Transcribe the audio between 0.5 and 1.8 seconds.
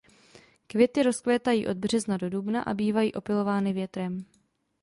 Květy rozkvétají od